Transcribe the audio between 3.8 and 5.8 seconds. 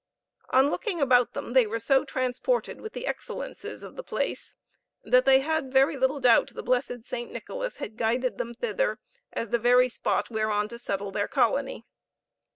of the place that they had